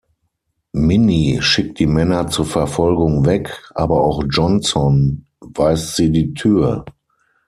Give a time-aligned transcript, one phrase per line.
[0.73, 6.85] Minnie schickt die Männer zur Verfolgung weg, aber auch Johnson weist sie die Tür.